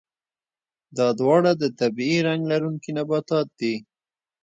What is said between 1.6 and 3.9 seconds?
د طبیعي رنګ لرونکي نباتات دي.